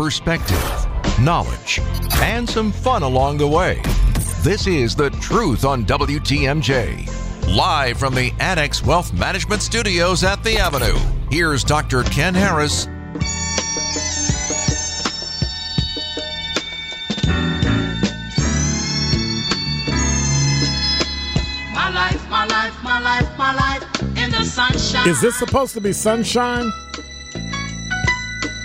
[0.00, 0.86] perspective,
[1.20, 1.78] knowledge,
[2.22, 3.82] and some fun along the way.
[4.40, 7.06] This is The Truth on WTMJ.
[7.54, 10.96] Live from the Annex Wealth Management Studios at The Avenue,
[11.30, 12.02] here's Dr.
[12.04, 12.86] Ken Harris.
[21.74, 25.06] My life, my life, my life, my life in the sunshine.
[25.06, 26.72] Is this supposed to be sunshine?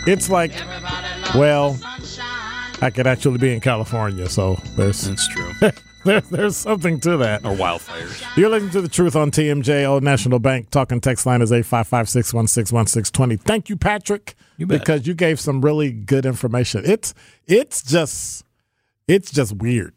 [0.08, 0.85] It's like, Everybody loves
[1.38, 1.78] well.
[2.82, 5.52] I could actually be in California, so there's That's true.
[6.06, 7.46] there, there's something to that.
[7.46, 8.22] or wildfires.
[8.38, 10.70] You're listening to the truth on TMJ Old National Bank.
[10.72, 13.40] Talking text line is 855-616-1620.
[13.42, 14.80] Thank you, Patrick, You bet.
[14.82, 16.84] because you gave some really good information.
[16.86, 17.14] It's
[17.48, 18.44] it's just
[19.08, 19.94] it's just weird,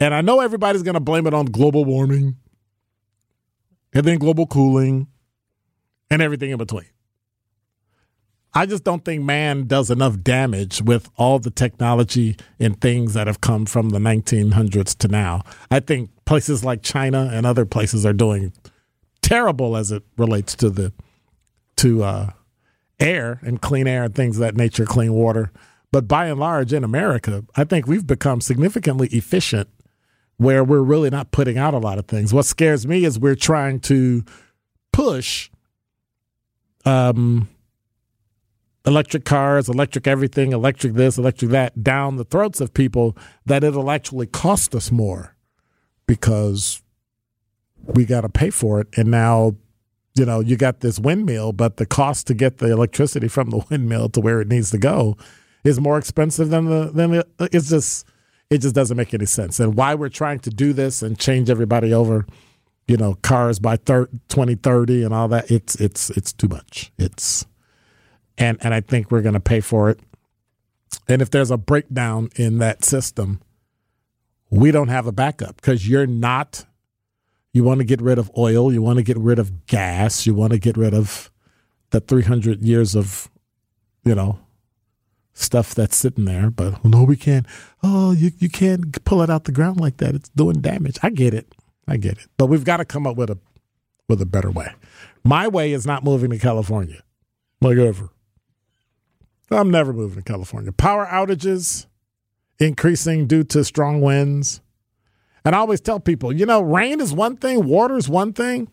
[0.00, 2.36] and I know everybody's going to blame it on global warming,
[3.94, 5.06] and then global cooling,
[6.10, 6.86] and everything in between.
[8.54, 13.26] I just don't think man does enough damage with all the technology and things that
[13.26, 15.42] have come from the 1900s to now.
[15.70, 18.52] I think places like China and other places are doing
[19.22, 20.92] terrible as it relates to the
[21.76, 22.30] to uh,
[22.98, 25.52] air and clean air and things of that nature, clean water.
[25.92, 29.68] But by and large, in America, I think we've become significantly efficient
[30.36, 32.32] where we're really not putting out a lot of things.
[32.32, 34.24] What scares me is we're trying to
[34.92, 35.50] push
[36.84, 37.48] um,
[38.86, 43.90] electric cars, electric everything, electric this, electric that down the throats of people that it'll
[43.90, 45.36] actually cost us more
[46.06, 46.82] because
[47.94, 48.88] we got to pay for it.
[48.96, 49.56] And now,
[50.14, 53.64] you know, you got this windmill, but the cost to get the electricity from the
[53.70, 55.16] windmill to where it needs to go
[55.64, 58.06] is more expensive than the than the, it's just
[58.50, 59.60] it just doesn't make any sense.
[59.60, 62.26] And why we're trying to do this and change everybody over,
[62.86, 66.92] you know, cars by thir- 2030 and all that, it's it's it's too much.
[66.98, 67.46] It's
[68.38, 70.00] and and I think we're going to pay for it.
[71.08, 73.40] And if there's a breakdown in that system,
[74.50, 76.64] we don't have a backup because you're not.
[77.52, 78.72] You want to get rid of oil.
[78.72, 80.26] You want to get rid of gas.
[80.26, 81.30] You want to get rid of
[81.90, 83.30] the 300 years of,
[84.04, 84.38] you know,
[85.32, 86.50] stuff that's sitting there.
[86.50, 87.46] But no, we can't.
[87.82, 90.14] Oh, you you can't pull it out the ground like that.
[90.14, 90.98] It's doing damage.
[91.02, 91.54] I get it.
[91.86, 92.26] I get it.
[92.36, 93.38] But we've got to come up with a
[94.08, 94.72] with a better way.
[95.24, 97.02] My way is not moving to California.
[97.60, 98.10] Like ever.
[99.50, 100.72] I'm never moving to California.
[100.72, 101.86] Power outages
[102.58, 104.60] increasing due to strong winds.
[105.44, 108.68] And I always tell people, you know, rain is one thing, water is one thing.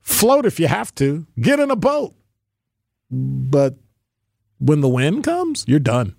[0.00, 1.26] Float if you have to.
[1.40, 2.14] Get in a boat.
[3.10, 3.76] But
[4.58, 6.14] when the wind comes, you're done.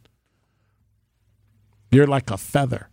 [1.92, 2.90] You're like a feather.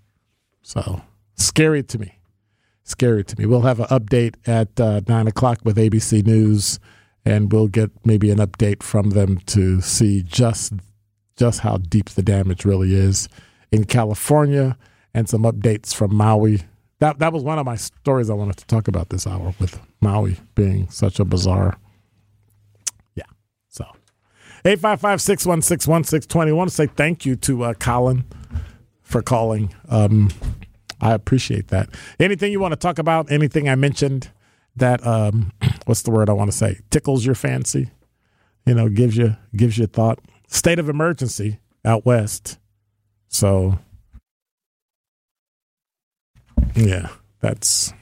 [0.63, 1.03] So
[1.35, 2.19] scary to me.
[2.85, 3.47] Scary to me.
[3.47, 6.79] We'll have an update at uh, nine o'clock with ABC News,
[7.27, 10.73] and we'll get maybe an update from them to see just
[11.37, 13.29] just how deep the damage really is
[13.71, 14.79] in California,
[15.13, 16.63] and some updates from Maui.
[17.01, 19.79] That that was one of my stories I wanted to talk about this hour with
[20.01, 21.77] Maui being such a bizarre.
[23.17, 23.25] Yeah.
[23.69, 23.85] So
[24.65, 26.49] 855-616-1620.
[26.49, 28.25] I want to say thank you to uh, Colin
[29.03, 29.75] for calling.
[29.89, 30.31] Um,
[31.01, 31.91] I appreciate that.
[32.19, 33.31] Anything you want to talk about?
[33.31, 34.31] Anything I mentioned
[34.77, 35.53] that um,
[35.87, 36.81] what's the word I want to say?
[36.91, 37.91] Tickles your fancy?
[38.67, 40.19] You know, gives you gives you thought.
[40.49, 42.59] State of emergency out west.
[43.29, 43.79] So
[46.75, 47.09] yeah,
[47.41, 47.93] that's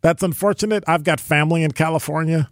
[0.00, 0.84] that's unfortunate.
[0.86, 2.50] I've got family in California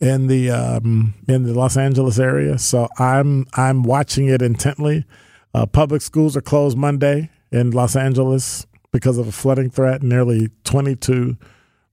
[0.00, 5.04] in the um, in the Los Angeles area, so I'm I'm watching it intently.
[5.54, 10.02] Uh, public schools are closed Monday in Los Angeles because of a flooding threat.
[10.02, 11.36] Nearly 22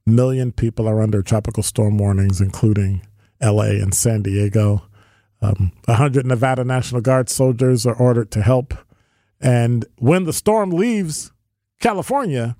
[0.05, 3.05] million people are under tropical storm warnings, including
[3.41, 3.79] L.A.
[3.79, 4.83] and San Diego.
[5.41, 8.73] Um, 100 Nevada National Guard soldiers are ordered to help.
[9.41, 11.31] And when the storm leaves
[11.81, 12.55] California,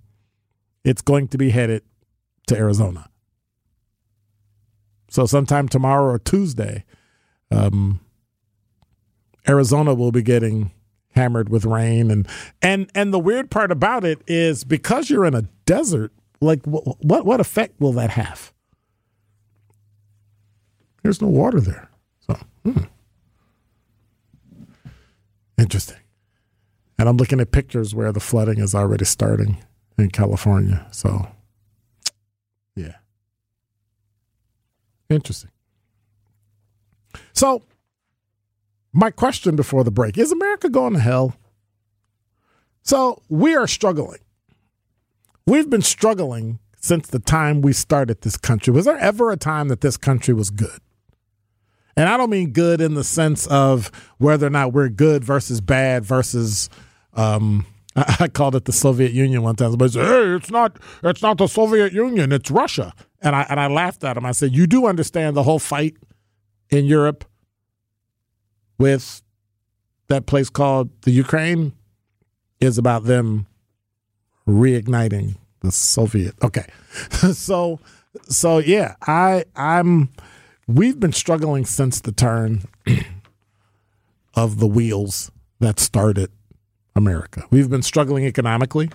[0.84, 1.84] it's going to be headed
[2.48, 3.10] to Arizona.
[5.10, 6.84] So sometime tomorrow or Tuesday,
[7.52, 8.00] um,
[9.48, 10.72] Arizona will be getting
[11.16, 12.28] hammered with rain and
[12.62, 16.12] and and the weird part about it is because you're in a desert,
[16.44, 18.54] like what what, what effect will that have?
[21.02, 22.84] There's no water there, so hmm.
[25.58, 25.98] interesting.
[26.98, 29.58] And I'm looking at pictures where the flooding is already starting
[29.98, 30.86] in California.
[30.92, 31.28] So,
[32.76, 32.96] yeah.
[35.10, 35.52] Interesting.
[37.34, 37.64] So,
[38.92, 41.36] my question before the break is America going to hell?
[42.84, 44.20] So, we are struggling.
[45.46, 48.74] We've been struggling since the time we started this country.
[48.74, 50.80] Was there ever a time that this country was good?
[51.96, 55.62] And I don't mean good in the sense of whether or not we're good versus
[55.62, 56.70] bad versus
[57.14, 59.72] um, I, called it the Soviet Union one time.
[59.72, 63.60] Somebody said, "Hey, it's not it's not the Soviet Union, it's Russia." And I and
[63.60, 64.26] I laughed at him.
[64.26, 65.96] I said, "You do understand the whole fight
[66.70, 67.26] in Europe
[68.80, 69.22] with
[70.08, 71.74] that place called the Ukraine
[72.60, 73.46] is about them
[74.48, 76.66] reigniting the Soviet." Okay,
[77.34, 77.80] so
[78.30, 80.10] so yeah, I I'm
[80.68, 82.64] we've been struggling since the turn
[84.34, 86.32] of the wheels that started
[86.96, 87.44] America.
[87.50, 88.90] We've been struggling economically.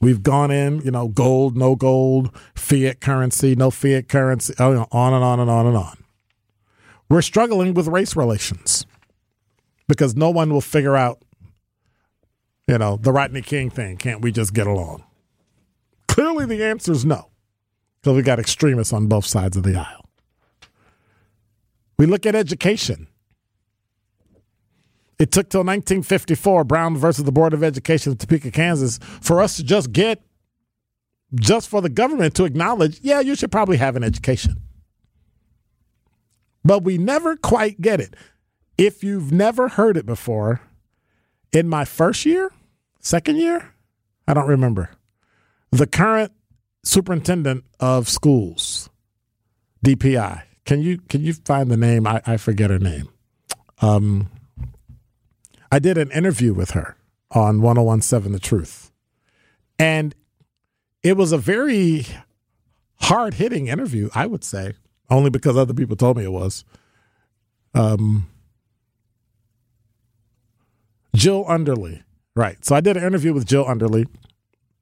[0.00, 5.14] We've gone in, you know, gold, no gold, fiat currency, no fiat currency, oh, on
[5.14, 5.96] and on and on and on.
[7.08, 8.86] We're struggling with race relations
[9.88, 11.22] because no one will figure out,
[12.66, 13.96] you know, the Rodney King thing.
[13.96, 15.04] Can't we just get along?
[16.08, 17.30] Clearly, the answer is no,
[18.00, 20.08] because we got extremists on both sides of the aisle.
[21.98, 23.08] We look at education.
[25.18, 29.56] It took till 1954, Brown versus the Board of Education of Topeka, Kansas, for us
[29.56, 30.22] to just get,
[31.34, 34.56] just for the government to acknowledge, yeah, you should probably have an education.
[36.64, 38.14] But we never quite get it.
[38.76, 40.60] If you've never heard it before,
[41.54, 42.50] in my first year,
[43.00, 43.74] second year,
[44.26, 44.90] I don't remember,
[45.70, 46.32] the current
[46.82, 48.90] superintendent of schools,
[49.84, 52.06] DPI, can you can you find the name?
[52.06, 53.08] I, I forget her name.
[53.80, 54.30] Um,
[55.70, 56.96] I did an interview with her
[57.30, 58.92] on 1017 The Truth.
[59.78, 60.14] And
[61.02, 62.06] it was a very
[63.00, 64.74] hard hitting interview, I would say,
[65.10, 66.64] only because other people told me it was.
[67.74, 68.28] Um,
[71.14, 72.02] Jill Underly.
[72.36, 72.62] Right.
[72.64, 74.06] So I did an interview with Jill Underly.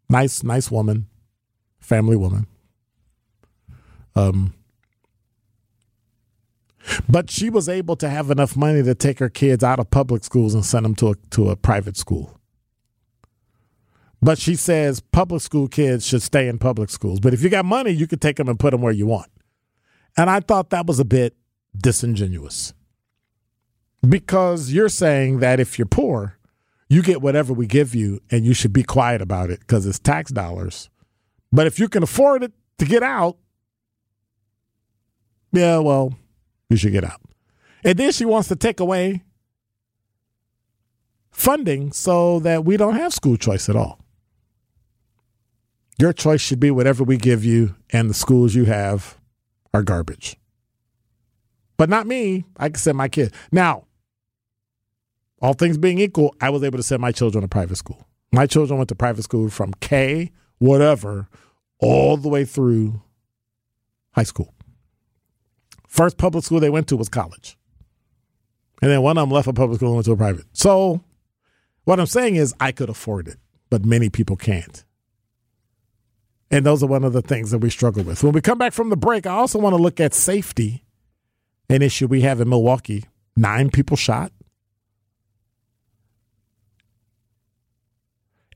[0.09, 1.07] Nice, nice woman,
[1.81, 2.47] family woman.
[4.15, 4.55] Um,
[7.09, 10.25] but she was able to have enough money to take her kids out of public
[10.25, 12.39] schools and send them to a, to a private school.
[14.21, 17.21] But she says public school kids should stay in public schools.
[17.21, 19.31] But if you got money, you could take them and put them where you want.
[20.17, 21.35] And I thought that was a bit
[21.77, 22.75] disingenuous.
[24.07, 26.39] Because you're saying that if you're poor,
[26.89, 29.99] you get whatever we give you and you should be quiet about it because it's
[29.99, 30.91] tax dollars.
[31.53, 33.37] But if you can afford it to get out,
[35.53, 36.15] yeah, well,
[36.69, 37.21] you should get out.
[37.85, 39.23] And then she wants to take away
[41.31, 43.99] funding so that we don't have school choice at all.
[45.99, 49.19] Your choice should be whatever we give you, and the schools you have
[49.73, 50.37] are garbage.
[51.77, 52.45] But not me.
[52.57, 53.33] I can send my kid.
[53.51, 53.85] Now,
[55.43, 58.07] all things being equal, I was able to send my children to private school.
[58.33, 61.29] My children went to private school from K, whatever,
[61.81, 63.03] all the way through
[64.13, 64.55] high school.
[65.89, 67.59] First public school they went to was college.
[68.81, 70.47] And then one of them left a public school and went to a private.
[70.53, 71.03] So
[71.85, 73.37] what I'm saying is I could afford it,
[73.69, 74.85] but many people can't.
[76.51, 78.23] And those are one of the things that we struggle with.
[78.23, 80.85] When we come back from the break, I also want to look at safety,
[81.69, 83.05] an issue we have in Milwaukee.
[83.37, 84.33] Nine people shot.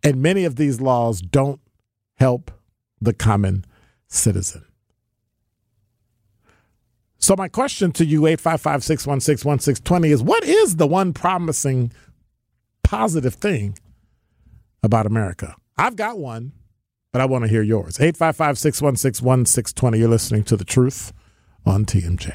[0.07, 1.61] And many of these laws don't
[2.15, 2.53] help
[3.01, 3.65] the common
[4.07, 4.65] citizen.
[7.19, 11.91] So my question to you, 855-616-1620, is what is the one promising
[12.85, 13.81] positive thing
[14.81, 15.57] about America?
[15.77, 16.53] I've got one,
[17.11, 17.99] but I want to hear yours.
[17.99, 19.99] 855-616-1620.
[19.99, 21.13] You're listening to The Truth
[21.65, 22.33] on TMJ.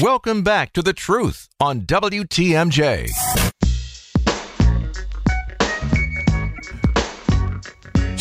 [0.00, 3.10] Welcome back to The Truth on WTMJ.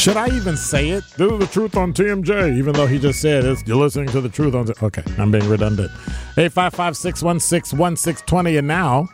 [0.06, 1.04] Should I even say it?
[1.18, 3.68] This is the truth on TMJ, even though he just said it.
[3.68, 4.68] You're listening to the truth on.
[4.68, 5.90] T- okay, I'm being redundant.
[6.38, 8.58] 855 616 1620.
[8.58, 9.10] And now,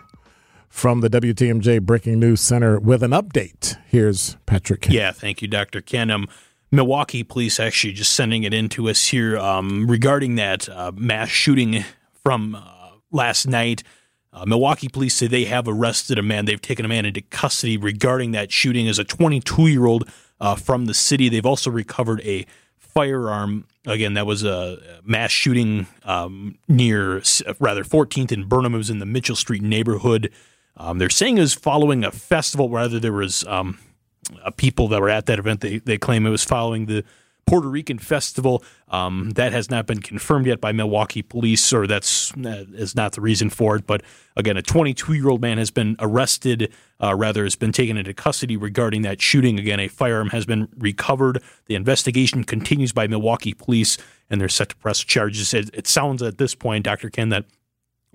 [0.68, 4.94] from the WTMJ Breaking News Center with an update, here's Patrick Ken.
[4.94, 5.80] Yeah, thank you, Dr.
[5.80, 6.12] Ken.
[6.12, 6.28] Um,
[6.72, 11.30] Milwaukee police actually just sending it in to us here um, regarding that uh, mass
[11.30, 11.86] shooting
[12.22, 13.82] from uh, last night.
[14.34, 16.44] Uh, Milwaukee police say they have arrested a man.
[16.44, 20.56] They've taken a man into custody regarding that shooting as a 22 year old uh,
[20.56, 21.30] from the city.
[21.30, 22.46] They've also recovered a
[22.76, 23.68] firearm.
[23.86, 27.22] Again, that was a mass shooting um, near,
[27.60, 28.74] rather, 14th and Burnham.
[28.74, 30.32] It was in the Mitchell Street neighborhood.
[30.76, 32.70] Um, they're saying it was following a festival.
[32.70, 33.80] Rather, there was um,
[34.58, 35.62] people that were at that event.
[35.62, 37.04] They they claim it was following the
[37.46, 38.64] Puerto Rican festival.
[38.88, 43.14] Um, that has not been confirmed yet by Milwaukee police, or that's uh, is not
[43.14, 43.88] the reason for it.
[43.88, 44.04] But
[44.36, 48.14] again, a 22 year old man has been arrested, uh, rather, has been taken into
[48.14, 49.60] custody regarding that shooting.
[49.60, 51.42] Again, a firearm has been recovered.
[51.66, 53.98] The investigation continues by Milwaukee police,
[54.30, 55.54] and they're set to press charges.
[55.54, 57.10] It, it sounds at this point, Dr.
[57.10, 57.46] Ken, that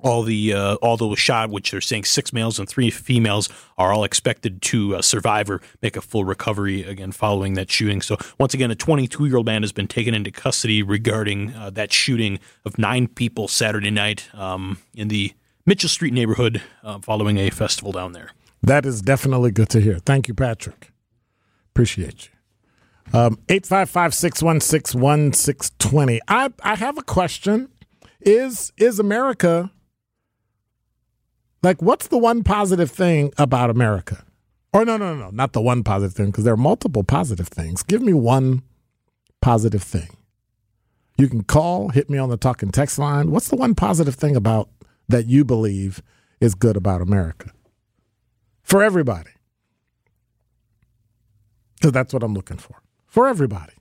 [0.06, 3.92] all the uh, all those shot, which they're saying six males and three females, are
[3.92, 8.00] all expected to uh, survive or make a full recovery again following that shooting.
[8.00, 11.70] So once again, a 22 year old man has been taken into custody regarding uh,
[11.70, 15.32] that shooting of nine people Saturday night um, in the
[15.66, 18.30] Mitchell Street neighborhood uh, following a festival down there.
[18.62, 19.98] That is definitely good to hear.
[19.98, 20.92] Thank you, Patrick.
[21.72, 23.18] Appreciate you.
[23.18, 26.20] Um, 855 616 1620.
[26.28, 27.70] I I have a question.
[28.20, 29.70] Is is America
[31.66, 34.24] like what's the one positive thing about America?
[34.72, 37.82] Or no, no, no, not the one positive thing because there are multiple positive things.
[37.82, 38.62] Give me one
[39.40, 40.08] positive thing.
[41.18, 43.32] You can call, hit me on the talking text line.
[43.32, 44.68] What's the one positive thing about
[45.08, 46.02] that you believe
[46.40, 47.50] is good about America?
[48.62, 49.30] For everybody.
[51.74, 52.80] Because that's what I'm looking for.
[53.06, 53.72] For everybody.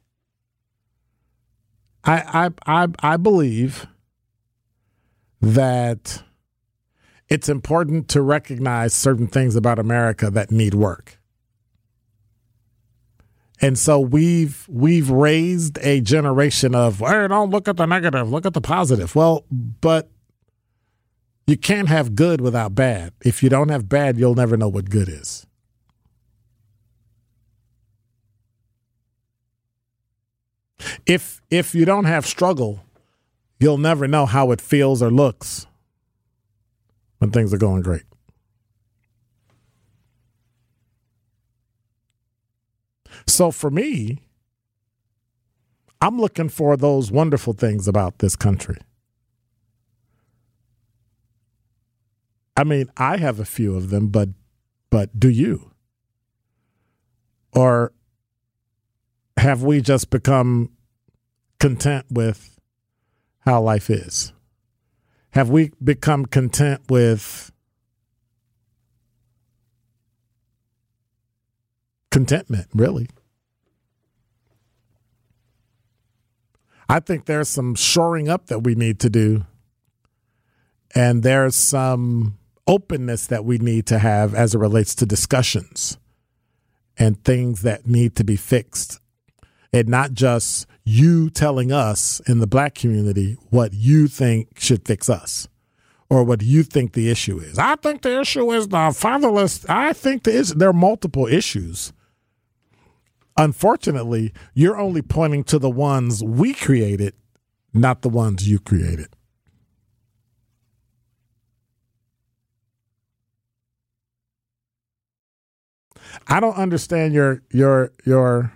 [2.03, 3.85] I I I, I believe
[5.41, 6.23] that
[7.27, 11.17] it's important to recognize certain things about America that need work.
[13.61, 18.45] And so we've we've raised a generation of hey, don't look at the negative, look
[18.45, 19.15] at the positive.
[19.15, 20.09] Well, but
[21.47, 23.13] you can't have good without bad.
[23.23, 25.47] If you don't have bad, you'll never know what good is.
[31.05, 32.83] If if you don't have struggle,
[33.59, 35.65] you'll never know how it feels or looks
[37.25, 38.03] when things are going great.
[43.25, 44.19] So for me,
[46.01, 48.77] I'm looking for those wonderful things about this country.
[52.55, 54.29] I mean, I have a few of them, but
[54.91, 55.71] but do you?
[57.53, 57.91] Or
[59.37, 60.69] have we just become
[61.59, 62.59] content with
[63.39, 64.31] how life is?
[65.35, 67.51] Have we become content with
[72.09, 73.09] contentment, really?
[76.87, 79.45] I think there's some shoring up that we need to do.
[80.95, 85.97] And there's some openness that we need to have as it relates to discussions
[86.97, 89.01] and things that need to be fixed.
[89.75, 95.09] And not just you telling us in the black community what you think should fix
[95.09, 95.49] us
[96.09, 97.59] or what you think the issue is.
[97.59, 99.65] I think the issue is the fatherless.
[99.67, 101.91] I think is, there are multiple issues.
[103.35, 107.13] Unfortunately, you're only pointing to the ones we created,
[107.73, 109.09] not the ones you created.
[116.29, 118.53] I don't understand your your your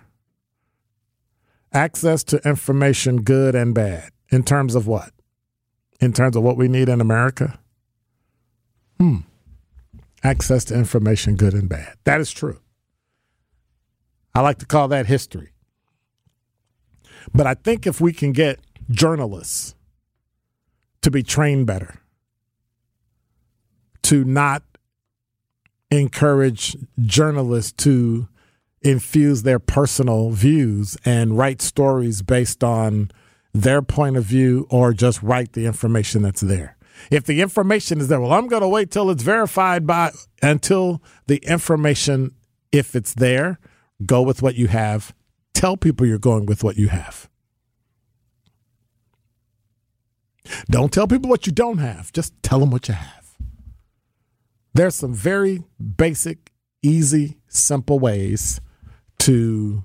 [1.72, 5.10] access to information, good and bad, in terms of what?
[6.00, 7.58] In terms of what we need in America?
[8.98, 9.18] Hmm.
[10.22, 11.94] Access to information, good and bad.
[12.04, 12.60] That is true.
[14.34, 15.52] I like to call that history.
[17.34, 18.60] But I think if we can get
[18.90, 19.74] journalists
[21.02, 22.00] to be trained better,
[24.02, 24.62] to not
[25.90, 28.28] encourage journalists to
[28.82, 33.10] infuse their personal views and write stories based on
[33.52, 36.76] their point of view or just write the information that's there.
[37.10, 41.02] If the information is there, well, I'm going to wait till it's verified by until
[41.26, 42.34] the information,
[42.72, 43.58] if it's there,
[44.04, 45.14] go with what you have.
[45.54, 47.28] Tell people you're going with what you have.
[50.70, 52.12] Don't tell people what you don't have.
[52.12, 53.36] Just tell them what you have.
[54.74, 55.64] There's some very
[55.96, 58.60] basic, easy, simple ways
[59.20, 59.82] to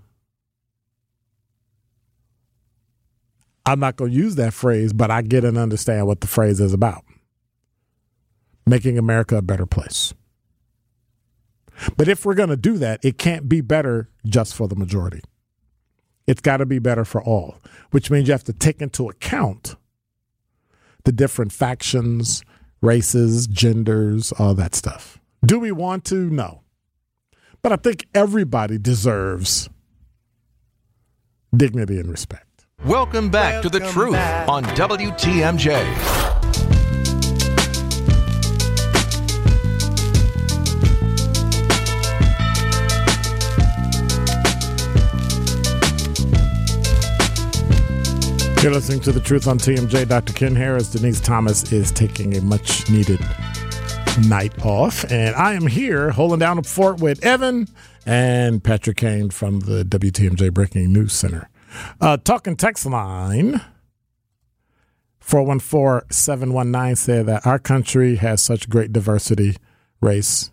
[3.65, 6.59] I'm not going to use that phrase, but I get and understand what the phrase
[6.59, 7.03] is about.
[8.67, 10.13] Making America a better place.
[11.97, 15.21] But if we're going to do that, it can't be better just for the majority.
[16.27, 17.57] It's got to be better for all,
[17.91, 19.75] which means you have to take into account
[21.03, 22.43] the different factions,
[22.81, 25.19] races, genders, all that stuff.
[25.45, 26.29] Do we want to?
[26.29, 26.61] No.
[27.65, 29.71] But I think everybody deserves
[31.57, 32.67] dignity and respect.
[32.85, 34.47] Welcome back Welcome to The Truth back.
[34.47, 35.71] on WTMJ.
[48.61, 50.07] You're listening to The Truth on TMJ.
[50.07, 50.33] Dr.
[50.33, 53.19] Ken Harris, Denise Thomas is taking a much needed
[54.19, 55.03] night off.
[55.11, 57.67] And I am here holding down the fort with Evan
[58.05, 61.49] and Patrick Kane from the WTMJ Breaking News Center.
[61.99, 63.61] Uh, talking text line
[65.19, 69.57] 414 719 said that our country has such great diversity,
[69.99, 70.51] race,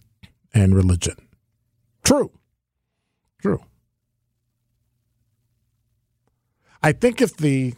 [0.54, 1.16] and religion.
[2.02, 2.32] True.
[3.40, 3.62] True.
[6.82, 7.74] I think if the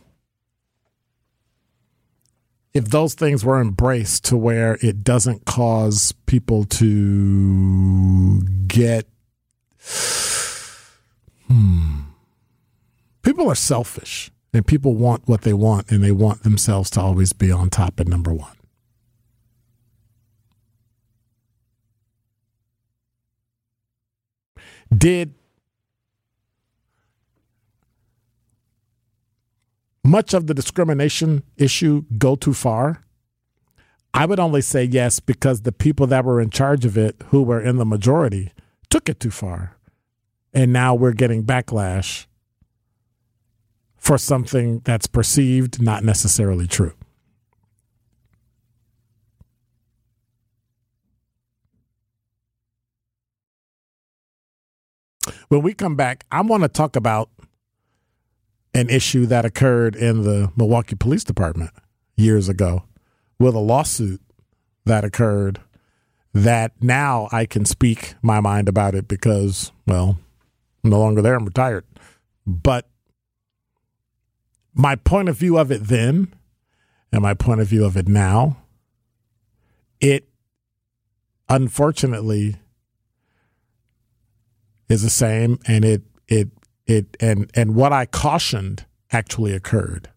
[2.75, 9.07] if those things were embraced to where it doesn't cause people to get
[11.49, 12.00] hmm,
[13.23, 17.33] people are selfish and people want what they want and they want themselves to always
[17.33, 18.57] be on top at number one.
[24.97, 25.35] Did
[30.14, 33.02] much of the discrimination issue go too far?
[34.14, 37.42] I would only say yes because the people that were in charge of it, who
[37.42, 38.52] were in the majority,
[38.90, 39.76] took it too far.
[40.52, 42.26] And now we're getting backlash
[43.97, 46.92] for something that's perceived, not necessarily true.
[55.49, 57.30] When we come back, I want to talk about
[58.75, 61.71] an issue that occurred in the Milwaukee Police Department
[62.16, 62.85] years ago
[63.38, 64.21] with a lawsuit
[64.85, 65.61] that occurred
[66.33, 70.19] that now I can speak my mind about it because, well,
[70.83, 71.85] I'm no longer there, I'm retired.
[72.47, 72.88] But
[74.75, 76.35] my point of view of it then
[77.12, 78.57] and my point of view of it now,
[80.00, 80.28] it
[81.49, 82.57] unfortunately
[84.88, 86.02] is the same and it
[86.86, 90.10] it and and what I cautioned actually occurred.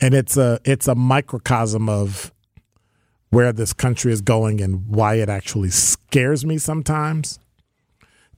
[0.00, 2.32] And it's a it's a microcosm of
[3.30, 7.38] where this country is going and why it actually scares me sometimes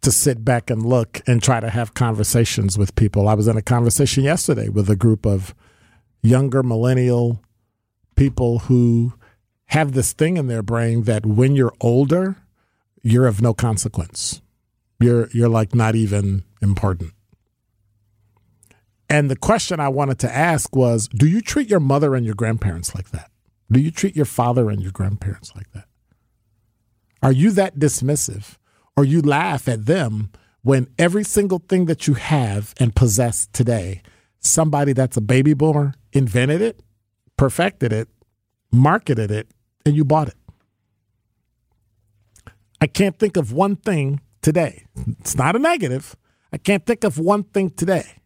[0.03, 3.29] to sit back and look and try to have conversations with people.
[3.29, 5.55] I was in a conversation yesterday with a group of
[6.23, 7.43] younger millennial
[8.17, 9.13] people who
[9.67, 12.37] have this thing in their brain that when you're older,
[13.03, 14.43] you're of no consequence.
[15.01, 17.13] You're you're like not even important.
[19.09, 22.37] And the question I wanted to ask was, do you treat your mother and your
[22.37, 23.31] grandparents like that?
[23.73, 25.87] Do you treat your father and your grandparents like that?
[27.23, 28.57] Are you that dismissive?
[28.97, 30.31] Or you laugh at them
[30.63, 34.03] when every single thing that you have and possess today,
[34.41, 36.81] somebody that's a baby boomer invented it,
[37.37, 38.09] perfected it,
[38.71, 39.51] marketed it,
[39.85, 40.37] and you bought it.
[42.81, 44.87] I can't think of one thing today.
[45.21, 46.17] It's not a negative.
[46.53, 48.23] I can't think of one thing today.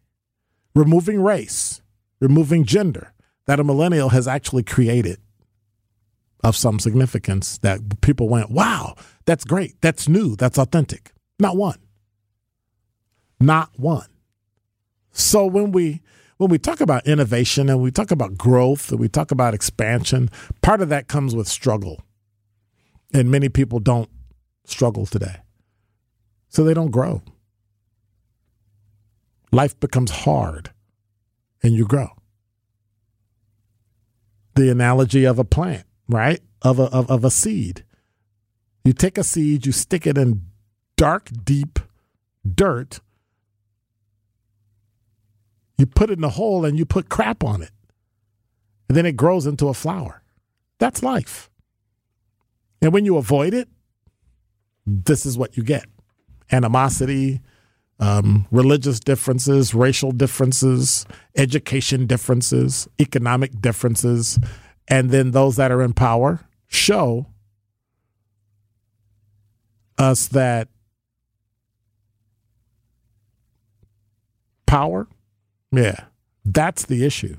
[0.73, 1.81] Removing race,
[2.19, 3.13] removing gender
[3.45, 5.19] that a millennial has actually created
[6.43, 9.81] of some significance that people went, wow, that's great.
[9.81, 10.35] That's new.
[10.35, 11.11] That's authentic.
[11.39, 11.79] Not one.
[13.39, 14.07] Not one.
[15.11, 16.01] So when we
[16.37, 20.29] when we talk about innovation and we talk about growth and we talk about expansion,
[20.61, 22.03] part of that comes with struggle.
[23.13, 24.09] And many people don't
[24.65, 25.37] struggle today.
[26.55, 27.21] So they don't grow.
[29.51, 30.71] Life becomes hard
[31.61, 32.07] and you grow.
[34.55, 36.39] The analogy of a plant, right?
[36.61, 37.83] Of a, of, of a seed.
[38.85, 40.43] You take a seed, you stick it in
[40.95, 41.77] dark, deep
[42.49, 43.01] dirt,
[45.77, 47.71] you put it in a hole and you put crap on it.
[48.87, 50.23] And then it grows into a flower.
[50.79, 51.49] That's life.
[52.81, 53.67] And when you avoid it,
[54.85, 55.83] this is what you get
[56.51, 57.41] animosity,
[57.99, 61.05] um, religious differences, racial differences,
[61.35, 64.39] education differences, economic differences.
[64.87, 67.27] And then those that are in power show
[69.97, 70.67] us that
[74.65, 75.07] power,
[75.71, 76.05] yeah,
[76.43, 77.37] that's the issue.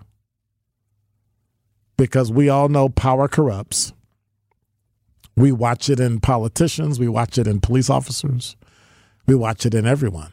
[1.98, 3.92] Because we all know power corrupts.
[5.36, 8.56] We watch it in politicians, we watch it in police officers,
[9.26, 10.32] we watch it in everyone.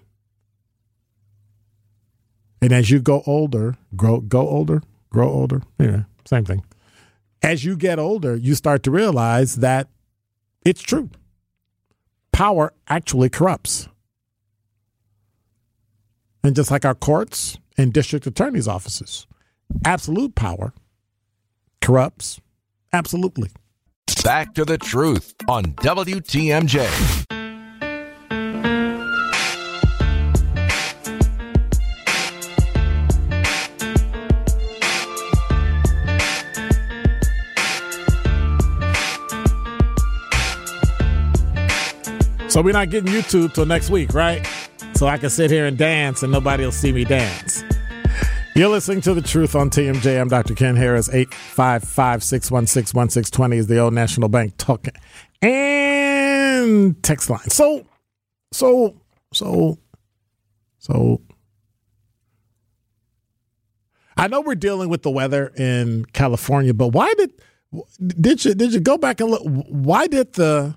[2.62, 6.64] And as you go older, grow go older, grow older, yeah, same thing.
[7.42, 9.90] As you get older, you start to realize that
[10.66, 11.10] it's true.
[12.32, 13.90] Power actually corrupts.
[16.44, 19.28] And just like our courts and district attorney's offices,
[19.86, 20.74] absolute power
[21.82, 22.40] corrupts
[22.94, 23.50] absolutely.
[24.24, 27.33] Back to the truth on WTMJ.
[42.54, 44.48] So we're not getting YouTube till next week, right?
[44.94, 47.64] So I can sit here and dance and nobody will see me dance.
[48.56, 50.22] You're listening to The Truth on TMJ.
[50.22, 50.54] I'm Dr.
[50.54, 51.10] Ken Harris.
[51.10, 54.86] 855 616 1620 is the old National Bank talk
[55.42, 57.50] and text line.
[57.50, 57.88] So,
[58.52, 59.02] so,
[59.34, 59.80] so,
[60.78, 61.22] so.
[64.16, 67.32] I know we're dealing with the weather in California, but why did
[68.00, 69.42] did you did you go back and look?
[69.42, 70.76] Why did the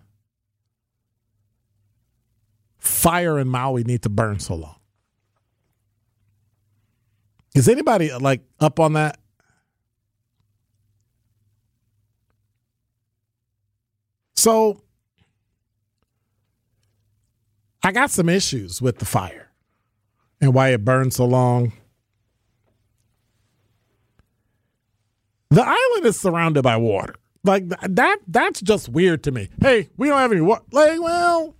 [2.86, 4.76] fire in Maui need to burn so long?
[7.54, 9.18] Is anybody like up on that?
[14.34, 14.82] So
[17.82, 19.50] I got some issues with the fire
[20.40, 21.72] and why it burned so long.
[25.50, 27.14] The island is surrounded by water.
[27.42, 29.48] Like that that's just weird to me.
[29.62, 30.64] Hey, we don't have any water.
[30.72, 31.54] Like, well,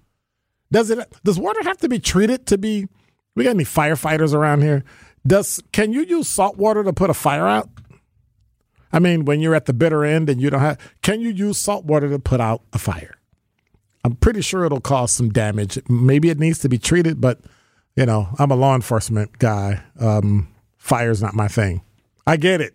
[0.71, 2.89] does it does water have to be treated to be
[3.35, 4.85] we got any firefighters around here?
[5.27, 7.69] Does can you use salt water to put a fire out?
[8.93, 11.59] I mean, when you're at the bitter end and you don't have, can you use
[11.59, 13.17] salt water to put out a fire?
[14.05, 15.79] I'm pretty sure it'll cause some damage.
[15.89, 17.41] Maybe it needs to be treated, but
[17.97, 19.83] you know, I'm a law enforcement guy.
[19.99, 21.83] Um, fire's not my thing.
[22.27, 22.75] I get it,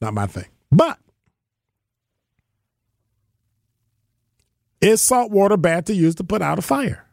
[0.00, 0.46] not my thing.
[0.70, 0.98] But
[4.80, 7.04] is salt water bad to use to put out a fire?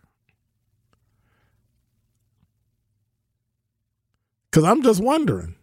[4.49, 5.55] Because I'm just wondering.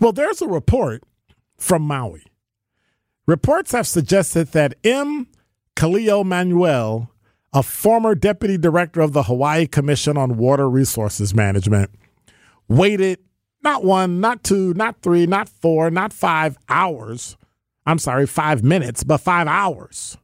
[0.00, 1.02] Well, there's a report
[1.58, 2.22] from Maui.
[3.26, 5.28] Reports have suggested that M.
[5.76, 7.10] Kaleo Manuel,
[7.52, 11.90] a former deputy director of the Hawaii Commission on Water Resources Management,
[12.68, 13.18] waited
[13.62, 17.36] not one, not two, not three, not four, not five hours.
[17.86, 20.16] I'm sorry, five minutes, but five hours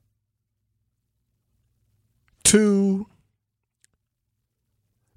[2.44, 3.06] to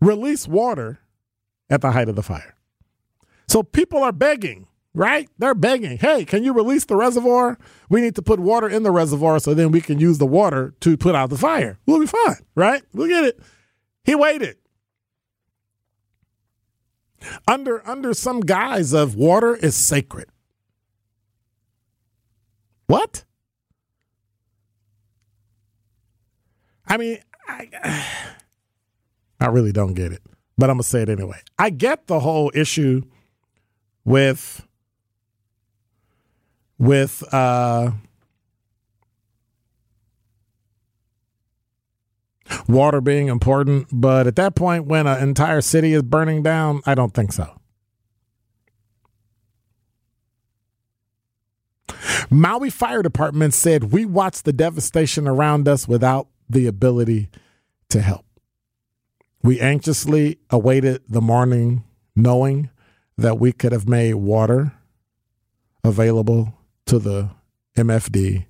[0.01, 0.99] release water
[1.69, 2.55] at the height of the fire.
[3.47, 5.29] So people are begging, right?
[5.37, 7.57] They're begging, hey, can you release the reservoir?
[7.89, 10.73] We need to put water in the reservoir so then we can use the water
[10.81, 11.77] to put out the fire.
[11.85, 12.81] We'll be fine, right?
[12.93, 13.39] We'll get it.
[14.03, 14.57] He waited.
[17.47, 20.29] Under under some guise of water is sacred.
[22.89, 23.23] What?
[26.87, 28.05] I mean, I,
[29.39, 30.21] I really don't get it
[30.59, 31.39] but I'm going to say it anyway.
[31.57, 33.01] I get the whole issue
[34.03, 34.65] with
[36.77, 37.91] with uh
[42.67, 46.93] water being important, but at that point when an entire city is burning down, I
[46.93, 47.58] don't think so.
[52.29, 57.29] Maui Fire Department said we watched the devastation around us without the ability
[57.89, 58.25] to help.
[59.41, 61.83] We anxiously awaited the morning,
[62.15, 62.69] knowing
[63.17, 64.73] that we could have made water
[65.83, 66.53] available
[66.85, 67.29] to the
[67.77, 68.45] MFD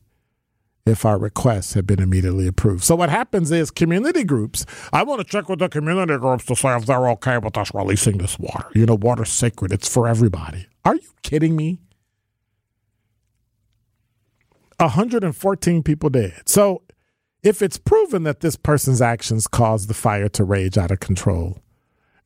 [0.85, 2.83] if our requests had been immediately approved.
[2.83, 6.55] So what happens is community groups, I want to check with the community groups to
[6.55, 8.67] say if they're okay with us releasing this water.
[8.73, 9.71] You know, water's sacred.
[9.71, 10.67] It's for everybody.
[10.85, 11.79] Are you kidding me?
[14.79, 16.41] 114 people dead.
[16.45, 16.83] So
[17.43, 21.59] if it's proven that this person's actions caused the fire to rage out of control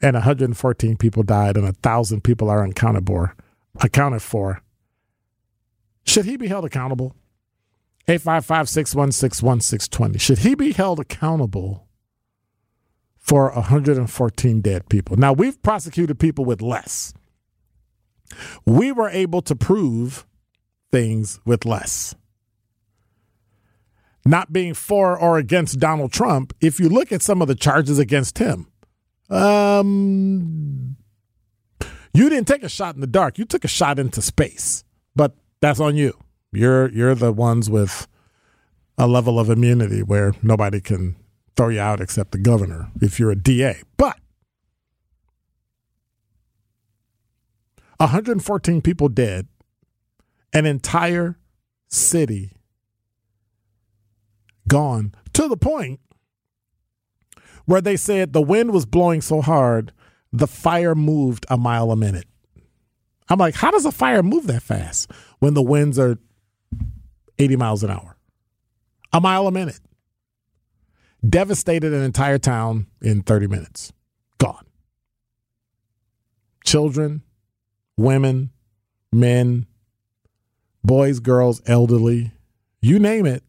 [0.01, 3.35] and 114 people died and 1,000 people are unaccounted for,
[3.81, 4.61] accounted for,
[6.05, 7.15] should he be held accountable?
[8.07, 10.19] 855 616 1620.
[10.19, 11.87] Should he be held accountable
[13.17, 15.15] for 114 dead people?
[15.15, 17.13] Now, we've prosecuted people with less.
[18.65, 20.25] We were able to prove
[20.91, 22.15] things with less
[24.25, 27.99] not being for or against Donald Trump, if you look at some of the charges
[27.99, 28.67] against him,
[29.29, 30.95] um,
[32.13, 33.37] you didn't take a shot in the dark.
[33.37, 34.83] You took a shot into space,
[35.15, 36.17] but that's on you.
[36.51, 38.07] You're you're the ones with
[38.97, 41.15] a level of immunity where nobody can
[41.55, 43.81] throw you out except the governor if you're a DA.
[43.97, 44.17] But
[47.97, 49.47] 114 people dead,
[50.51, 51.37] an entire
[51.87, 52.53] city
[54.67, 55.99] gone to the point
[57.65, 59.93] where they said the wind was blowing so hard,
[60.31, 62.27] the fire moved a mile a minute.
[63.29, 66.17] I'm like, how does a fire move that fast when the winds are
[67.39, 68.17] 80 miles an hour?
[69.13, 69.79] A mile a minute.
[71.27, 73.93] Devastated an entire town in 30 minutes.
[74.39, 74.65] Gone.
[76.65, 77.21] Children,
[77.95, 78.49] women,
[79.11, 79.67] men,
[80.83, 82.33] boys, girls, elderly,
[82.81, 83.43] you name it,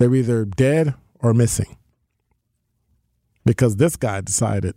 [0.00, 1.76] they're either dead or missing.
[3.44, 4.74] Because this guy decided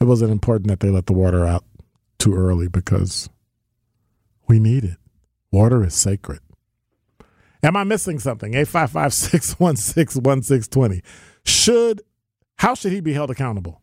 [0.00, 1.64] it wasn't important that they let the water out
[2.18, 3.28] too early because
[4.48, 4.96] we need it.
[5.52, 6.40] Water is sacred.
[7.62, 8.54] Am I missing something?
[8.54, 11.02] 855 616 1620.
[11.44, 12.00] Should,
[12.56, 13.82] how should he be held accountable?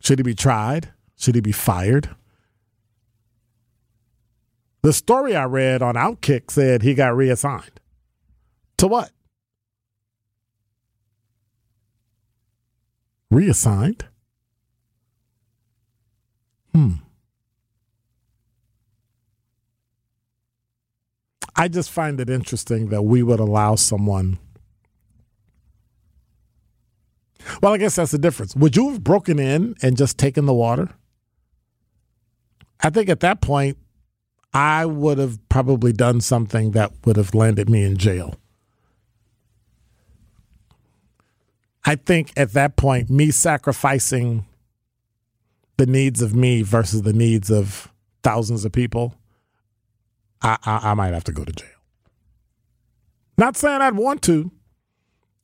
[0.00, 0.92] Should he be tried?
[1.16, 2.14] Should he be fired?
[4.86, 7.80] The story I read on Outkick said he got reassigned.
[8.76, 9.10] To what?
[13.32, 14.04] Reassigned?
[16.72, 16.90] Hmm.
[21.56, 24.38] I just find it interesting that we would allow someone.
[27.60, 28.54] Well, I guess that's the difference.
[28.54, 30.90] Would you have broken in and just taken the water?
[32.80, 33.78] I think at that point,
[34.56, 38.36] I would have probably done something that would have landed me in jail.
[41.84, 44.46] I think at that point, me sacrificing
[45.76, 47.92] the needs of me versus the needs of
[48.22, 49.14] thousands of people,
[50.40, 51.68] I, I, I might have to go to jail.
[53.36, 54.50] Not saying I'd want to.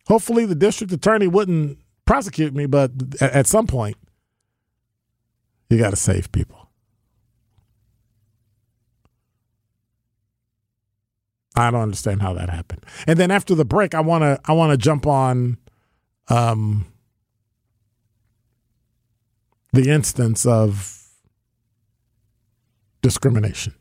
[0.08, 3.98] Hopefully, the district attorney wouldn't prosecute me, but at, at some point,
[5.68, 6.61] you got to save people.
[11.54, 12.84] I don't understand how that happened.
[13.06, 15.58] And then after the break, I want to I want to jump on
[16.28, 16.86] um,
[19.72, 20.98] the instance of
[23.02, 23.74] discrimination.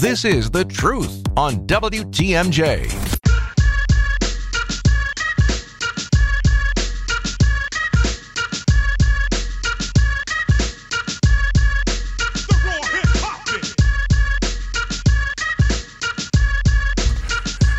[0.00, 3.29] This is The Truth on WTMJ.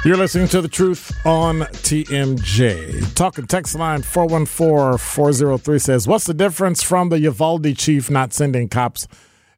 [0.04, 3.14] You're listening to The Truth on TMJ.
[3.14, 9.08] Talking text line 414-403 says, What's the difference from the Uvalde chief not sending cops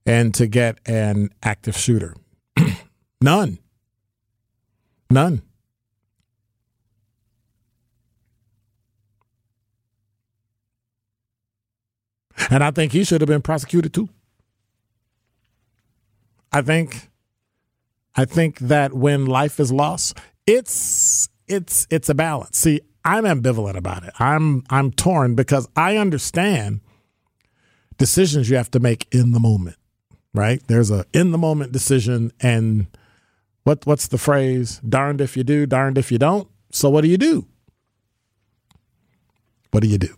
[0.06, 2.14] and to get an active shooter?
[3.22, 3.58] None.
[5.10, 5.44] None.
[12.50, 14.10] And I think he should have been prosecuted too.
[16.52, 17.10] I think
[18.16, 22.58] I think that when life is lost, it's it's it's a balance.
[22.58, 24.14] See, I'm ambivalent about it.
[24.20, 26.82] I'm I'm torn because I understand
[27.98, 29.78] decisions you have to make in the moment.
[30.34, 30.62] Right?
[30.68, 32.88] There's a in the moment decision and
[33.64, 34.80] what what's the phrase?
[34.88, 36.48] Darned if you do, darned if you don't.
[36.72, 37.48] So what do you do?
[39.72, 40.16] What do you do?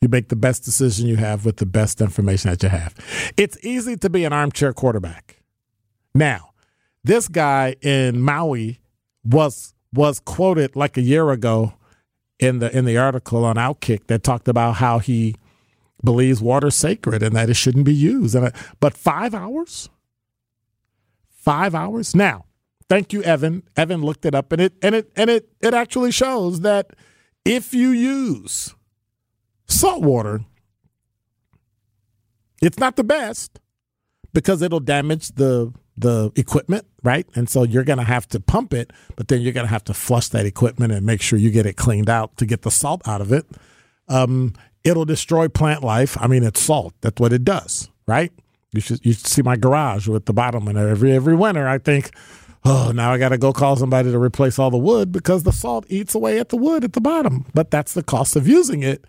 [0.00, 2.94] You make the best decision you have with the best information that you have.
[3.36, 5.42] It's easy to be an armchair quarterback.
[6.14, 6.50] Now,
[7.04, 8.80] this guy in Maui
[9.22, 11.74] was was quoted like a year ago
[12.40, 15.36] in the in the article on Outkick that talked about how he
[16.02, 18.34] believes water's sacred and that it shouldn't be used.
[18.34, 19.88] And uh, but five hours,
[21.30, 22.14] five hours.
[22.14, 22.46] Now,
[22.88, 23.62] thank you, Evan.
[23.76, 26.94] Evan looked it up, and it and it and it it actually shows that
[27.44, 28.74] if you use
[29.66, 30.40] salt water,
[32.62, 33.60] it's not the best
[34.34, 37.26] because it'll damage the the equipment, right?
[37.36, 39.84] And so you're going to have to pump it, but then you're going to have
[39.84, 42.70] to flush that equipment and make sure you get it cleaned out to get the
[42.70, 43.46] salt out of it.
[44.08, 46.16] Um, it'll destroy plant life.
[46.20, 46.94] I mean, it's salt.
[47.00, 48.32] That's what it does, right?
[48.72, 51.78] You should you should see my garage with the bottom, and every every winter I
[51.78, 52.10] think,
[52.64, 55.52] oh, now I got to go call somebody to replace all the wood because the
[55.52, 57.46] salt eats away at the wood at the bottom.
[57.54, 59.04] But that's the cost of using it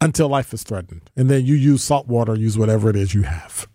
[0.00, 3.22] until life is threatened, and then you use salt water, use whatever it is you
[3.22, 3.66] have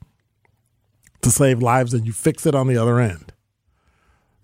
[1.22, 3.34] to save lives and you fix it on the other end.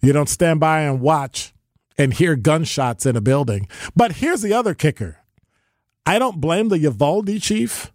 [0.02, 1.54] You don't stand by and watch
[1.98, 3.68] and hear gunshots in a building.
[3.96, 5.18] But here's the other kicker
[6.06, 7.92] I don't blame the Uvalde chief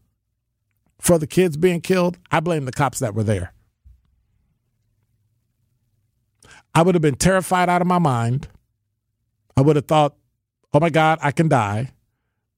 [0.98, 2.18] for the kids being killed.
[2.30, 3.54] I blame the cops that were there.
[6.74, 8.48] I would have been terrified out of my mind.
[9.56, 10.16] I would have thought,
[10.72, 11.92] oh my God, I can die.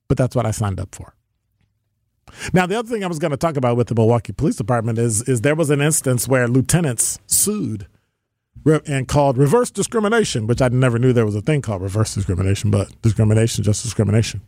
[0.07, 1.14] But that's what I signed up for.
[2.53, 4.99] Now, the other thing I was going to talk about with the Milwaukee Police Department
[4.99, 7.87] is is there was an instance where lieutenants sued
[8.87, 12.71] and called reverse discrimination, which I never knew there was a thing called reverse discrimination,
[12.71, 14.41] but discrimination just discrimination.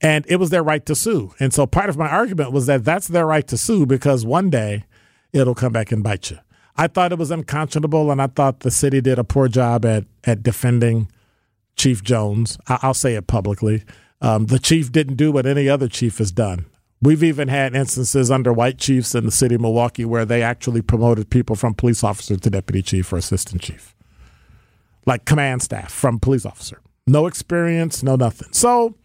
[0.00, 1.34] And it was their right to sue.
[1.40, 4.48] And so part of my argument was that that's their right to sue because one
[4.50, 4.84] day
[5.32, 6.38] it'll come back and bite you.
[6.76, 10.04] I thought it was unconscionable, and I thought the city did a poor job at
[10.24, 11.10] at defending
[11.76, 12.56] Chief Jones.
[12.68, 13.82] I'll say it publicly.
[14.20, 16.66] Um, the chief didn't do what any other chief has done.
[17.00, 20.82] We've even had instances under white chiefs in the city of Milwaukee where they actually
[20.82, 23.94] promoted people from police officer to deputy chief or assistant chief,
[25.06, 26.80] like command staff from police officer.
[27.06, 28.48] No experience, no nothing.
[28.52, 28.96] So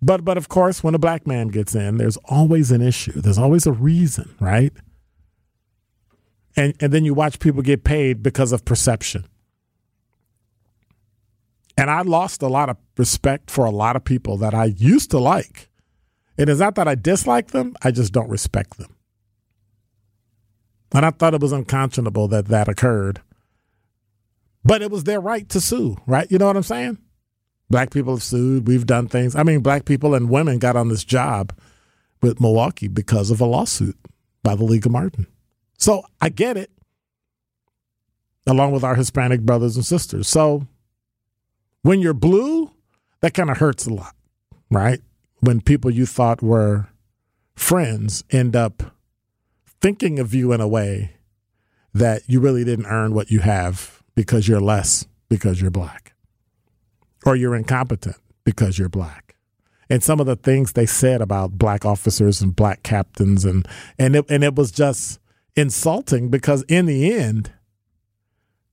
[0.00, 3.20] But but of course, when a black man gets in, there's always an issue.
[3.20, 4.72] There's always a reason, right?
[6.56, 9.26] And and then you watch people get paid because of perception.
[11.76, 15.10] And I lost a lot of respect for a lot of people that I used
[15.12, 15.68] to like.
[16.36, 18.96] It is not that I dislike them, I just don't respect them.
[20.94, 23.22] And I thought it was unconscionable that that occurred.
[24.64, 26.30] But it was their right to sue, right?
[26.30, 26.98] You know what I'm saying?
[27.70, 28.68] Black people have sued.
[28.68, 29.34] We've done things.
[29.34, 31.56] I mean, black people and women got on this job
[32.20, 33.96] with Milwaukee because of a lawsuit
[34.42, 35.26] by the League of Martin.
[35.78, 36.70] So I get it,
[38.46, 40.28] along with our Hispanic brothers and sisters.
[40.28, 40.66] So
[41.82, 42.70] when you're blue,
[43.20, 44.14] that kind of hurts a lot,
[44.70, 45.00] right?
[45.40, 46.88] When people you thought were
[47.54, 48.94] friends end up
[49.80, 51.16] thinking of you in a way
[51.92, 56.14] that you really didn't earn what you have because you're less because you're black
[57.24, 59.36] or you're incompetent because you're black.
[59.90, 63.66] And some of the things they said about black officers and black captains and
[63.98, 65.18] and it, and it was just
[65.54, 67.52] insulting because in the end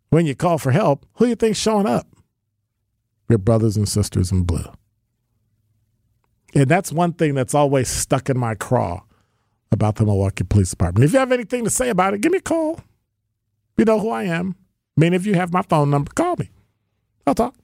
[0.10, 2.08] when you call for help, who do you think's showing up?
[3.30, 4.66] Your brothers and sisters in blue.
[6.56, 9.04] And that's one thing that's always stuck in my craw
[9.72, 11.06] about the Milwaukee Police Department.
[11.06, 12.82] If you have anything to say about it, give me a call.
[13.78, 14.56] You know who I am.
[14.98, 16.50] I mean, if you have my phone number, call me.
[17.28, 17.56] I'll talk.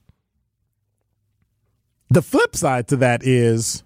[2.10, 3.82] The flip side to that is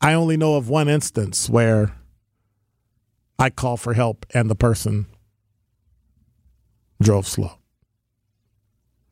[0.00, 1.96] I only know of one instance where
[3.38, 5.06] I call for help and the person
[7.02, 7.58] drove slow.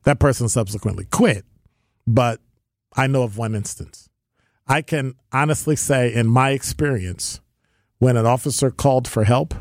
[0.04, 1.44] That person subsequently quit,
[2.06, 2.40] but
[2.96, 4.08] I know of one instance.
[4.66, 7.40] I can honestly say, in my experience,
[7.98, 9.54] when an officer called for help,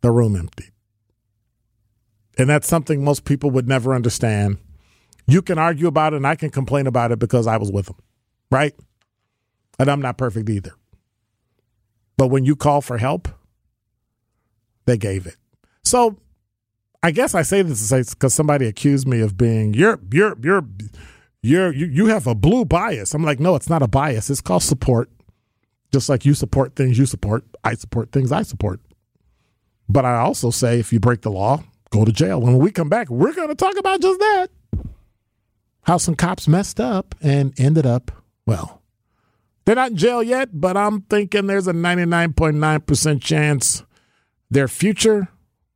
[0.00, 0.72] the room emptied.
[2.38, 4.58] And that's something most people would never understand.
[5.26, 7.86] You can argue about it, and I can complain about it because I was with
[7.86, 7.96] them,
[8.50, 8.74] right?
[9.78, 10.72] And I'm not perfect either.
[12.16, 13.28] But when you call for help,
[14.86, 15.36] they gave it.
[15.84, 16.18] So
[17.02, 20.64] I guess I say this because somebody accused me of being you're you're you're
[21.42, 23.14] you're you, you have a blue bias.
[23.14, 24.28] I'm like, no, it's not a bias.
[24.28, 25.10] It's called support.
[25.92, 28.80] Just like you support things you support, I support things I support.
[29.88, 32.38] But I also say if you break the law, go to jail.
[32.38, 34.48] And when we come back, we're going to talk about just that.
[35.82, 38.12] How some cops messed up and ended up,
[38.46, 38.82] well,
[39.64, 43.82] they're not in jail yet, but I'm thinking there's a 99.9% chance
[44.48, 45.28] their future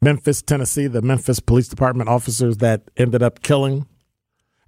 [0.00, 3.86] Memphis, Tennessee, the Memphis Police Department officers that ended up killing,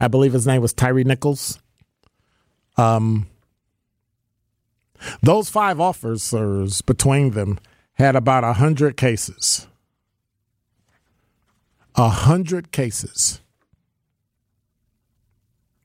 [0.00, 1.58] I believe his name was Tyre Nichols.
[2.76, 3.28] Um,
[5.22, 7.58] those five officers between them
[7.94, 9.66] had about a hundred cases.
[11.94, 13.40] A hundred cases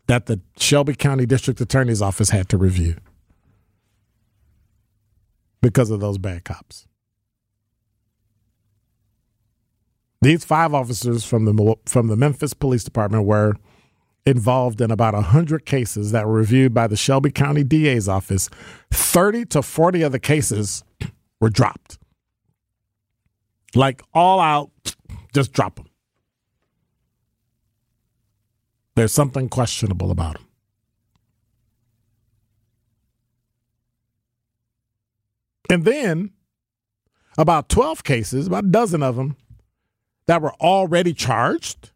[0.08, 2.97] that the Shelby County District Attorney's Office had to review
[5.62, 6.86] because of those bad cops.
[10.21, 13.55] These five officers from the from the Memphis Police Department were
[14.26, 18.49] involved in about 100 cases that were reviewed by the Shelby County DA's office.
[18.91, 20.84] 30 to 40 of the cases
[21.39, 21.97] were dropped.
[23.74, 24.69] Like all out,
[25.34, 25.88] just drop them.
[28.95, 30.45] There's something questionable about them.
[35.69, 36.32] And then
[37.38, 39.38] about 12 cases, about a dozen of them,
[40.26, 41.91] that were already charged.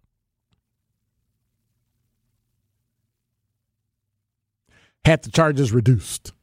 [5.06, 6.34] Had the charges reduced.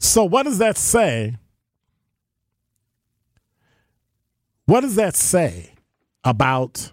[0.00, 1.36] So, what does that say
[4.68, 5.72] What does that say
[6.24, 6.92] about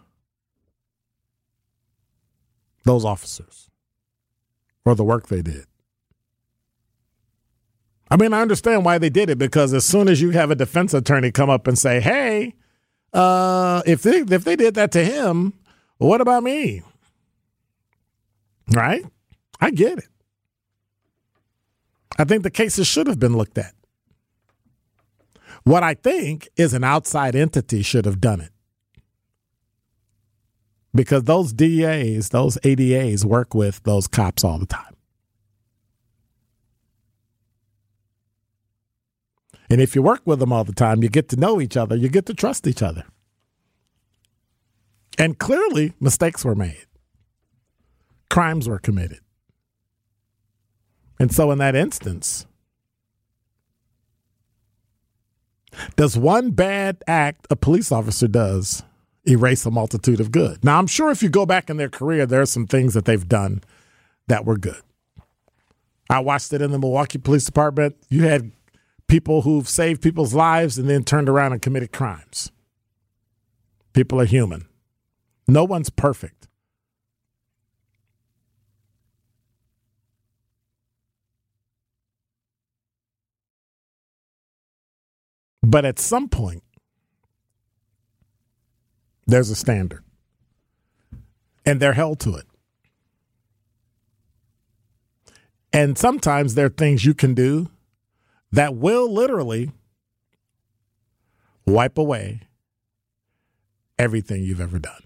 [2.85, 3.69] those officers
[4.85, 5.65] or the work they did?
[8.09, 10.55] I mean, I understand why they did it because as soon as you have a
[10.55, 12.53] defense attorney come up and say, "Hey,
[13.13, 15.53] uh, if they if they did that to him,
[15.97, 16.83] what about me?"
[18.73, 19.03] Right?
[19.59, 20.07] I get it.
[22.17, 23.73] I think the cases should have been looked at.
[25.63, 28.51] What I think is an outside entity should have done it.
[30.93, 34.94] Because those DAs, those ADAs work with those cops all the time.
[39.75, 41.97] And if you work with them all the time, you get to know each other,
[41.97, 43.03] you get to trust each other.
[45.17, 46.85] And clearly, mistakes were made,
[48.29, 49.19] crimes were committed.
[51.19, 52.45] And so, in that instance,
[55.97, 58.81] does one bad act a police officer does
[59.27, 60.63] erase a multitude of good?
[60.63, 63.03] Now, I'm sure if you go back in their career, there are some things that
[63.03, 63.61] they've done
[64.27, 64.81] that were good.
[66.09, 67.97] I watched it in the Milwaukee Police Department.
[68.07, 68.53] You had
[69.07, 72.51] people who've saved people's lives and then turned around and committed crimes.
[73.93, 74.67] People are human.
[75.47, 76.47] No one's perfect.
[85.61, 86.63] But at some point,
[89.25, 90.03] there's a standard,
[91.65, 92.45] and they're held to it.
[95.73, 97.69] And sometimes there are things you can do
[98.51, 99.71] that will literally
[101.65, 102.41] wipe away
[103.97, 105.01] everything you've ever done.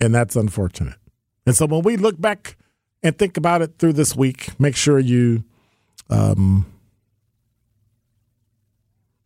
[0.00, 0.96] And that's unfortunate.
[1.46, 2.56] And so when we look back
[3.02, 5.44] and think about it through this week, make sure you
[6.08, 6.66] um,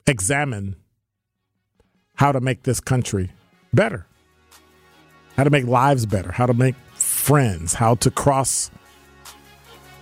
[0.07, 0.77] examine
[2.15, 3.31] how to make this country
[3.73, 4.07] better,
[5.37, 8.71] how to make lives better, how to make friends, how to cross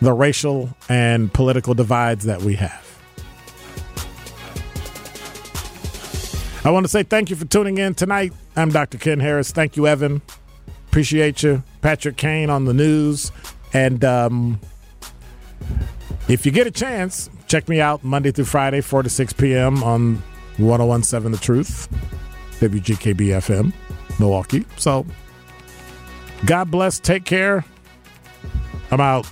[0.03, 2.89] the racial and political divides that we have.
[6.65, 8.33] I want to say thank you for tuning in tonight.
[8.57, 8.99] I'm Dr.
[8.99, 9.53] Ken Harris.
[9.53, 10.21] Thank you, Evan.
[10.89, 11.63] Appreciate you.
[11.81, 13.31] Patrick Kane on the news.
[13.73, 14.61] And um,
[16.29, 19.83] if you get a chance, check me out Monday through Friday, 4 to 6 p.m.
[19.83, 20.17] on
[20.59, 21.89] 1017 The Truth,
[22.61, 23.73] WGKB FM,
[24.19, 24.65] Milwaukee.
[24.77, 25.07] So,
[26.45, 26.99] God bless.
[26.99, 27.65] Take care.
[28.91, 29.31] I'm out.